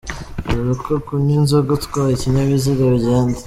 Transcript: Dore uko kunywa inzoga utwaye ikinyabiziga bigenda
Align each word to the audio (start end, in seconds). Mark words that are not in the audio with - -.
Dore 0.49 0.69
uko 0.75 0.91
kunywa 1.05 1.33
inzoga 1.39 1.69
utwaye 1.77 2.11
ikinyabiziga 2.13 2.83
bigenda 2.93 3.37